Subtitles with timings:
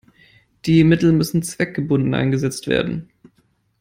[0.65, 3.11] Die Mittel müssen zweckgebunden eingesetzt werden.